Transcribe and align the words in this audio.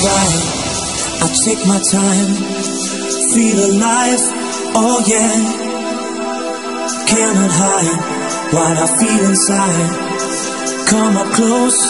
try. 0.00 0.26
I 1.20 1.26
take 1.44 1.62
my 1.66 1.80
time, 1.90 2.30
feel 3.34 3.58
alive, 3.70 4.22
oh 4.78 4.98
yeah. 5.06 5.66
Cannot 7.10 7.52
hide 7.62 8.00
what 8.54 8.74
I 8.78 8.86
feel 9.00 9.24
inside. 9.32 9.90
Come 10.88 11.16
up 11.16 11.30
close 11.34 11.80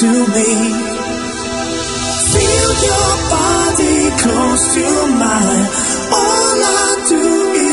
to 0.00 0.10
me. 0.36 0.50
Feel 2.32 2.70
your 2.88 3.12
body 3.34 3.98
close 4.22 4.64
to 4.76 4.86
mine. 5.22 5.66
All 6.20 6.58
I 6.62 7.04
do 7.08 7.24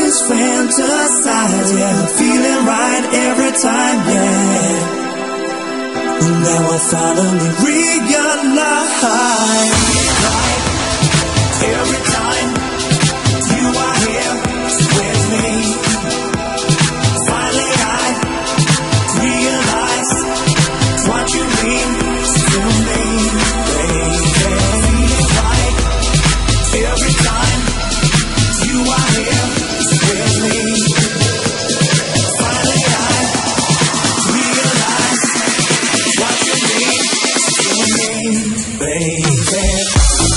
is 0.02 0.14
fantasize, 0.28 1.70
yeah. 1.78 2.06
Feeling 2.18 2.62
right 2.66 3.04
every 3.28 3.52
time, 3.62 3.98
yeah. 4.10 4.43
Now 6.20 6.70
I 6.70 6.78
finally 6.90 7.50
realize. 7.64 7.94
baby. 38.78 40.33